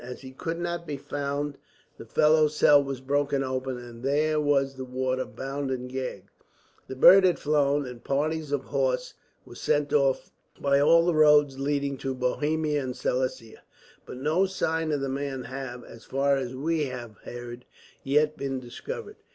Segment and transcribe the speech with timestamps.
[0.03, 1.59] As he could not be found,
[1.99, 6.31] the fellow's cell was broken open, and there was the warder, bound and gagged.
[6.87, 9.13] The bird had flown, and parties of horse
[9.45, 13.61] were sent off by all the roads leading to Bohemia and Silesia,
[14.07, 17.65] but no signs of the man have, as far as we have heard,
[18.03, 19.17] yet been discovered.